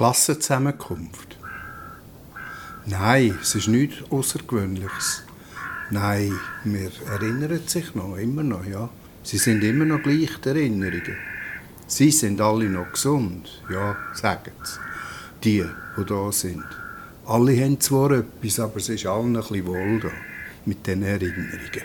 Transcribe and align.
Klassenzusammenkunft. 0.00 1.36
Nein, 2.86 3.38
es 3.42 3.54
ist 3.54 3.68
nichts 3.68 3.96
Außergewöhnliches. 4.10 5.24
Nein, 5.90 6.32
wir 6.64 6.90
erinnern 7.06 7.60
sich 7.66 7.94
noch, 7.94 8.16
immer 8.16 8.42
noch, 8.42 8.64
ja. 8.64 8.88
Sie 9.22 9.36
sind 9.36 9.62
immer 9.62 9.84
noch 9.84 10.02
gleich 10.02 10.30
die 10.42 10.48
Erinnerungen. 10.48 11.18
Sie 11.86 12.10
sind 12.10 12.40
alle 12.40 12.70
noch 12.70 12.90
gesund, 12.90 13.62
ja, 13.70 13.94
sagen 14.14 14.52
sie. 14.62 14.78
Die, 15.44 15.66
die 15.98 16.04
da 16.06 16.32
sind. 16.32 16.64
Alle 17.26 17.62
haben 17.62 17.78
zwar 17.78 18.12
etwas, 18.12 18.58
aber 18.58 18.78
es 18.78 18.88
ist 18.88 19.04
allen 19.04 19.36
ein 19.36 19.66
wohl 19.66 20.00
da, 20.00 20.08
mit 20.64 20.86
diesen 20.86 21.02
Erinnerungen. 21.02 21.84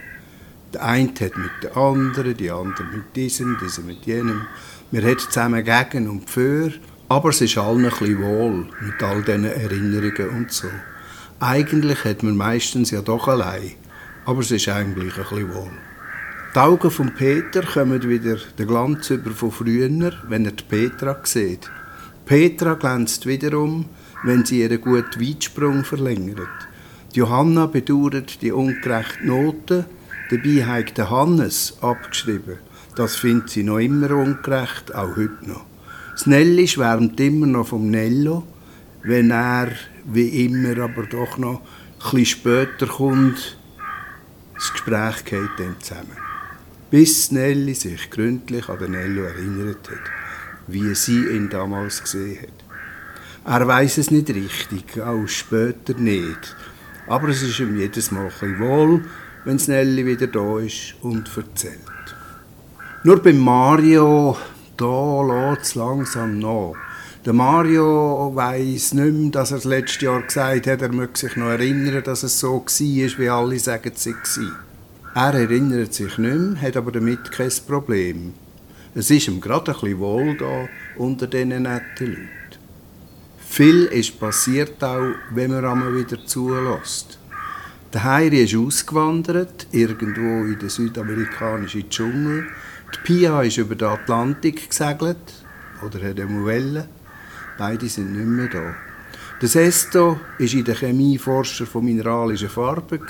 Der 0.73 0.83
eine 0.85 1.09
hat 1.09 1.35
mit 1.35 1.51
der 1.63 1.75
anderen, 1.75 2.37
die 2.37 2.49
andere 2.49 2.85
mit 2.85 3.13
diesem, 3.13 3.57
dieser 3.61 3.81
mit 3.81 4.05
jenem. 4.05 4.43
Wir 4.89 5.01
haben 5.01 5.19
zusammen 5.19 5.65
gegen 5.65 6.07
und 6.07 6.29
für, 6.29 6.71
aber 7.07 7.29
es 7.29 7.41
ist 7.41 7.57
allen 7.57 7.85
ein 7.85 7.91
bisschen 7.91 8.21
wohl 8.21 8.67
mit 8.81 9.03
all 9.03 9.21
diesen 9.21 9.45
Erinnerungen 9.45 10.29
und 10.29 10.51
so. 10.51 10.67
Eigentlich 11.39 12.03
hat 12.03 12.23
man 12.23 12.35
meistens 12.35 12.91
ja 12.91 13.01
doch 13.01 13.27
allein, 13.27 13.73
aber 14.25 14.41
es 14.41 14.51
ist 14.51 14.67
eigentlich 14.69 15.17
ein 15.17 15.23
bisschen 15.23 15.53
wohl. 15.53 15.71
Die 16.55 16.59
Augen 16.59 16.89
von 16.89 17.13
Peter 17.13 17.61
kommen 17.61 18.01
wieder 18.07 18.37
den 18.57 18.67
Glanz 18.67 19.09
über 19.09 19.31
von 19.31 19.51
früher, 19.51 20.13
wenn 20.29 20.45
er 20.45 20.53
die 20.53 20.63
Petra 20.63 21.19
sieht. 21.23 21.69
Petra 22.25 22.73
glänzt 22.73 23.25
wiederum, 23.25 23.85
wenn 24.23 24.45
sie 24.45 24.61
ihren 24.61 24.81
guten 24.81 25.21
Weitsprung 25.21 25.83
verlängert. 25.83 26.47
Johanna 27.13 27.67
bedauert 27.67 28.41
die 28.41 28.51
ungerechte 28.51 29.27
Note, 29.27 29.85
dabei 30.31 30.65
hat 30.65 30.97
Hannes 30.97 31.77
abgeschrieben. 31.81 32.57
Das 32.95 33.15
findet 33.15 33.49
sie 33.49 33.63
noch 33.63 33.79
immer 33.79 34.11
ungerecht, 34.11 34.95
auch 34.95 35.15
heute 35.17 35.37
noch. 35.47 35.65
Das 36.15 36.27
Nelly 36.27 36.65
schwärmt 36.65 37.19
immer 37.19 37.45
noch 37.45 37.67
vom 37.67 37.89
Nello, 37.91 38.43
wenn 39.03 39.31
er, 39.31 39.69
wie 40.05 40.45
immer, 40.45 40.77
aber 40.77 41.03
doch 41.03 41.37
noch 41.37 41.61
bisschen 41.99 42.25
später 42.25 42.87
kommt, 42.87 43.57
das 44.53 44.71
Gespräch 44.71 45.25
geht 45.25 45.49
dann 45.57 45.75
zusammen. 45.81 46.15
Bis 46.89 47.31
Nelly 47.31 47.73
sich 47.73 48.09
gründlich 48.09 48.69
an 48.69 48.79
den 48.79 48.91
Nello 48.91 49.23
erinnert 49.23 49.89
hat, 49.89 50.11
wie 50.67 50.95
sie 50.95 51.19
ihn 51.19 51.49
damals 51.49 52.01
gesehen 52.01 52.39
hat. 52.43 53.59
Er 53.59 53.67
weiß 53.67 53.97
es 53.97 54.09
nicht 54.09 54.29
richtig, 54.29 55.01
auch 55.01 55.27
später 55.27 55.95
nicht. 55.95 56.55
Aber 57.07 57.27
es 57.27 57.43
ist 57.43 57.59
ihm 57.59 57.77
jedes 57.77 58.11
Mal 58.11 58.31
ein 58.39 58.59
wohl, 58.59 59.03
wenn 59.43 59.57
Nelly 59.57 60.05
wieder 60.05 60.27
da 60.27 60.59
ist 60.59 60.95
und 61.01 61.29
erzählt. 61.35 61.79
Nur 63.03 63.21
bei 63.21 63.33
Mario, 63.33 64.37
da 64.77 65.21
lässt 65.21 65.61
es 65.63 65.75
langsam 65.75 66.39
nach. 66.39 66.73
Der 67.25 67.33
Mario 67.33 68.31
weiß 68.35 68.93
nicht 68.93 69.13
mehr, 69.13 69.31
dass 69.31 69.51
er 69.51 69.57
das 69.57 69.65
letzte 69.65 70.05
Jahr 70.05 70.21
gesagt 70.21 70.67
hat, 70.67 70.81
er 70.81 70.91
möge 70.91 71.17
sich 71.17 71.35
noch 71.35 71.47
erinnern, 71.47 72.03
dass 72.03 72.23
es 72.23 72.39
so 72.39 72.63
war, 72.63 73.19
wie 73.19 73.29
alle 73.29 73.57
sagen, 73.59 73.91
es 73.95 74.05
war. 74.05 75.33
Er 75.33 75.33
erinnert 75.33 75.93
sich 75.93 76.17
nicht 76.17 76.37
mehr, 76.37 76.61
hat 76.61 76.77
aber 76.77 76.91
damit 76.91 77.31
kein 77.31 77.51
Problem. 77.67 78.33
Es 78.93 79.09
ist 79.09 79.27
ihm 79.27 79.41
gerade 79.41 79.71
ein 79.71 79.79
bisschen 79.79 79.99
wohl 79.99 80.37
da 80.37 80.69
unter 80.97 81.27
diesen 81.27 81.49
netten 81.63 82.07
Leuten. 82.07 82.29
Viel 83.39 83.85
ist 83.85 84.19
passiert 84.19 84.83
auch, 84.83 85.13
wenn 85.31 85.51
man 85.51 85.65
einmal 85.65 85.97
wieder 85.97 86.25
zulässt. 86.25 87.17
Der 87.93 88.03
Heiri 88.03 88.43
ist 88.43 88.55
ausgewandert, 88.55 89.67
irgendwo 89.71 90.43
in 90.45 90.59
den 90.59 90.67
südamerikanischen 90.67 91.89
Dschungel. 91.89 92.47
Die 92.93 92.99
Pia 93.03 93.41
ist 93.41 93.57
über 93.57 93.75
den 93.75 93.87
Atlantik 93.87 94.69
gesegelt, 94.69 95.17
oder 95.85 96.01
hat 96.01 96.17
Welle. 96.17 96.87
Beide 97.57 97.87
sind 97.87 98.13
nicht 98.13 98.27
mehr 98.27 98.47
da. 98.47 98.75
Der 99.41 99.49
Sesto 99.49 100.19
war 100.39 100.53
in 100.53 100.63
der 100.63 100.75
Chemieforscher 100.75 101.65
von 101.65 101.83
mineralischen 101.83 102.49
Farben. 102.49 103.01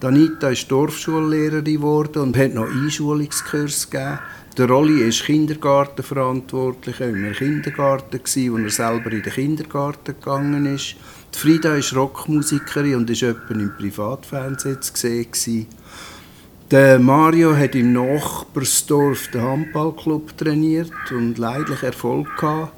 Danita 0.00 0.48
ist 0.48 0.70
Dorfschullehrerin 0.70 1.64
geworden 1.64 2.22
und 2.22 2.36
hat 2.36 2.54
noch 2.54 2.70
Einschulungskurs 2.70 3.90
gegeben. 3.90 4.18
Der 4.56 4.68
Rolli 4.68 5.02
ist 5.02 5.24
Kindergartenverantwortlicher 5.24 7.08
im 7.08 7.32
Kindergarten, 7.32 8.20
wo 8.20 8.58
er 8.58 8.70
selber 8.70 9.12
in 9.12 9.22
den 9.22 9.32
Kindergarten 9.32 10.14
gegangen 10.14 10.66
ist. 10.66 10.96
Die 11.34 11.38
Frida 11.38 11.74
ist 11.76 11.94
Rockmusikerin 11.94 12.96
und 12.96 13.10
ist 13.10 13.22
etwa 13.22 13.54
im 13.54 13.74
Privatfernsehen 13.76 14.82
zu. 14.82 15.66
Der 16.72 16.98
Mario 16.98 17.54
hat 17.54 17.74
im 17.74 17.92
Nachbarsdorf 17.92 19.28
den 19.28 19.42
Handballclub 19.42 20.38
trainiert 20.38 20.90
und 21.10 21.36
leidlich 21.36 21.82
Erfolg 21.82 22.34
gehabt, 22.38 22.72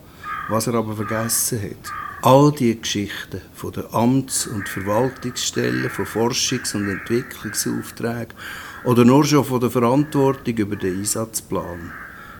was 0.48 0.66
er 0.66 0.74
aber 0.74 0.96
vergessen 0.96 1.62
hat. 1.62 1.92
All 2.20 2.50
die 2.50 2.76
Geschichten 2.80 3.40
von 3.54 3.70
den 3.70 3.84
Amts- 3.92 4.48
und 4.48 4.68
Verwaltungsstellen, 4.68 5.88
von 5.90 6.06
Forschungs- 6.06 6.74
und 6.74 6.88
Entwicklungsaufträgen 6.88 8.34
oder 8.82 9.04
nur 9.04 9.24
schon 9.24 9.44
von 9.44 9.60
der 9.60 9.70
Verantwortung 9.70 10.56
über 10.56 10.74
den 10.74 10.98
Einsatzplan. 10.98 11.92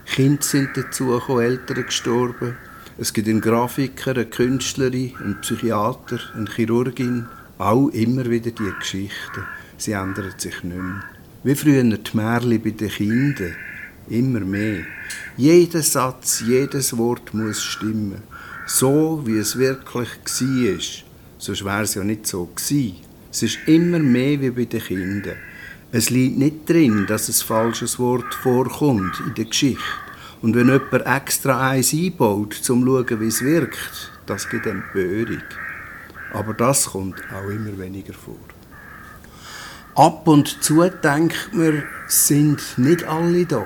Kinder 0.07 0.43
sind 0.43 0.77
dazugekommen, 0.77 1.45
Eltern 1.45 1.87
gestorben. 1.87 2.57
Es 2.99 3.13
gibt 3.13 3.29
einen 3.29 3.41
Grafiker, 3.41 4.11
eine 4.11 4.27
Künstlerin, 4.27 5.13
einen 5.21 5.41
Psychiater, 5.41 6.19
eine 6.35 6.51
Chirurgin. 6.51 7.27
Auch 7.59 7.91
immer 7.91 8.25
wieder 8.25 8.51
die 8.51 8.73
Geschichten. 8.77 9.45
Sie 9.77 9.93
ändern 9.93 10.35
sich 10.37 10.65
nicht 10.65 10.77
mehr. 10.77 11.14
Wie 11.45 11.55
früher 11.55 11.85
die 11.85 12.17
Märchen 12.17 12.63
bei 12.63 12.71
den 12.71 12.89
Kindern. 12.89 13.55
Immer 14.09 14.41
mehr. 14.41 14.85
Jeder 15.37 15.83
Satz, 15.83 16.43
jedes 16.47 16.97
Wort 16.97 17.35
muss 17.35 17.63
stimmen 17.63 18.23
so, 18.67 19.21
wie 19.27 19.37
es 19.37 19.59
wirklich 19.59 20.09
war. 20.09 21.05
Sonst 21.37 21.65
wäre 21.65 21.83
es 21.83 21.95
ja 21.95 22.03
nicht 22.03 22.27
so 22.27 22.47
gewesen. 22.47 22.97
Es 23.31 23.43
ist 23.43 23.59
immer 23.67 23.99
mehr 23.99 24.41
wie 24.41 24.51
bei 24.51 24.65
den 24.65 24.81
Kindern. 24.81 25.37
Es 25.93 26.09
liegt 26.09 26.39
nicht 26.39 26.69
drin, 26.69 27.05
dass 27.07 27.29
ein 27.29 27.47
falsches 27.47 27.99
Wort 27.99 28.35
vorkommt 28.35 29.21
in 29.27 29.35
der 29.35 29.45
Geschichte. 29.45 29.83
Und 30.41 30.55
wenn 30.55 30.69
jemand 30.69 31.07
extra 31.07 31.71
eins 31.71 31.93
einbaut, 31.93 32.57
um 32.57 32.63
zu 32.63 32.87
schauen, 32.87 33.21
wie 33.21 33.27
es 33.27 33.43
wirkt, 33.43 34.13
das 34.25 34.49
gibt 34.49 34.65
Empörung. 34.65 35.43
Aber 36.33 36.55
das 36.55 36.87
kommt 36.87 37.23
auch 37.33 37.51
immer 37.51 37.79
weniger 37.79 38.15
vor. 38.15 38.41
Ab 39.97 40.27
und 40.27 40.61
zu 40.61 40.83
denkt 40.91 41.51
man, 41.53 41.85
sind 42.09 42.61
nicht 42.79 43.05
alle 43.05 43.47
da. 43.47 43.65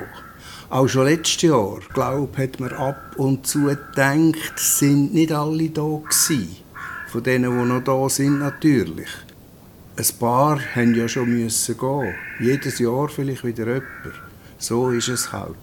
Auch 0.68 0.86
schon 0.86 1.06
letztes 1.06 1.40
Jahr, 1.40 1.78
glaube 1.94 2.36
hat 2.36 2.60
man 2.60 2.74
ab 2.74 3.14
und 3.16 3.46
zu 3.46 3.64
gedacht, 3.64 4.52
sind 4.58 5.14
nicht 5.14 5.32
alle 5.32 5.70
da 5.70 5.80
gewesen. 5.80 6.56
Von 7.10 7.22
denen, 7.22 7.50
die 7.50 7.66
noch 7.66 7.82
da 7.82 8.10
sind, 8.10 8.40
natürlich. 8.40 9.08
Ein 9.96 10.18
paar 10.20 10.60
haben 10.76 10.94
ja 10.94 11.08
schon 11.08 11.30
müssen 11.30 11.78
gehen. 11.78 12.14
Jedes 12.40 12.78
Jahr 12.78 13.08
vielleicht 13.08 13.44
wieder 13.44 13.64
jemand. 13.64 13.86
So 14.58 14.90
ist 14.90 15.08
es 15.08 15.32
halt. 15.32 15.56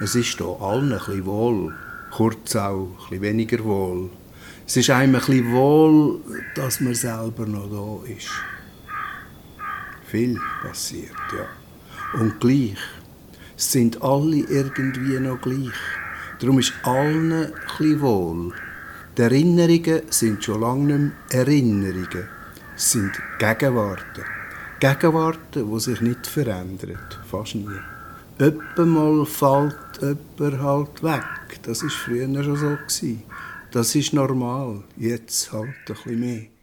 Es 0.00 0.16
ist 0.16 0.36
hier 0.36 0.56
allen 0.60 0.94
ein 0.94 1.26
wohl. 1.26 1.72
Kurz 2.10 2.56
auch 2.56 2.88
ein 2.88 2.98
bisschen 3.08 3.22
weniger 3.22 3.62
wohl. 3.62 4.10
Es 4.66 4.76
ist 4.76 4.90
einem 4.90 5.14
ein 5.14 5.52
wohl, 5.52 6.20
dass 6.56 6.80
man 6.80 6.96
selber 6.96 7.46
noch 7.46 8.02
da 8.04 8.12
ist. 8.12 8.30
Viel 10.10 10.40
passiert, 10.62 11.12
ja. 11.36 12.20
Und 12.20 12.40
gleich 12.40 12.78
sind 13.56 14.00
alle 14.02 14.38
irgendwie 14.38 15.20
noch 15.20 15.40
gleich. 15.40 15.74
Darum 16.40 16.58
ist 16.58 16.72
allen 16.82 17.52
ein 17.78 18.00
wohl. 18.00 18.52
Die 19.16 19.22
Erinnerungen 19.22 20.02
sind 20.08 20.42
schon 20.42 20.62
lange 20.62 20.98
nicht 20.98 21.12
mehr 21.30 21.40
Erinnerungen, 21.40 22.28
es 22.74 22.92
sind 22.92 23.12
Gegenwarten. 23.38 24.24
Gegenwarten, 24.80 25.70
die 25.70 25.80
sich 25.80 26.00
nicht 26.00 26.26
verändern, 26.26 26.98
fast 27.28 27.56
nie. 27.56 27.66
Mal 28.38 29.26
fällt 29.26 29.76
jemand 30.00 30.62
halt 30.62 31.02
weg. 31.02 31.60
Das 31.64 31.82
war 31.82 31.90
früher 31.90 32.44
schon 32.44 32.56
so. 32.56 32.78
Das 33.72 33.94
ist 33.94 34.12
normal, 34.12 34.84
jetzt 34.96 35.52
halt 35.52 35.66
ein 35.66 35.74
bisschen 35.86 36.20
mehr. 36.20 36.57